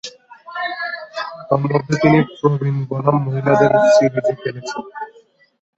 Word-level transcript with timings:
তন্মধ্যে 1.49 1.95
তিনি 2.03 2.19
প্রবীণ 2.31 2.75
বনাম 2.89 3.15
মহিলাদের 3.25 3.71
সিরিজে 3.93 4.33
খেলেছেন। 4.41 4.83